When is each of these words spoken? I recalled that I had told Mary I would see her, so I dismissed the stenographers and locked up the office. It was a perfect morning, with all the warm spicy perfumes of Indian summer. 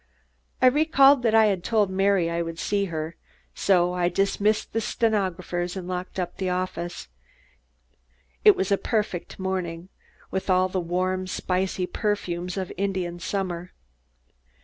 I 0.63 0.65
recalled 0.65 1.21
that 1.21 1.35
I 1.35 1.45
had 1.45 1.63
told 1.63 1.91
Mary 1.91 2.27
I 2.27 2.41
would 2.41 2.57
see 2.57 2.85
her, 2.85 3.17
so 3.53 3.93
I 3.93 4.09
dismissed 4.09 4.73
the 4.73 4.81
stenographers 4.81 5.75
and 5.77 5.87
locked 5.87 6.19
up 6.19 6.37
the 6.37 6.49
office. 6.49 7.07
It 8.43 8.55
was 8.55 8.71
a 8.71 8.79
perfect 8.79 9.37
morning, 9.37 9.89
with 10.31 10.49
all 10.49 10.69
the 10.69 10.81
warm 10.81 11.27
spicy 11.27 11.85
perfumes 11.85 12.57
of 12.57 12.73
Indian 12.77 13.19
summer. 13.19 13.73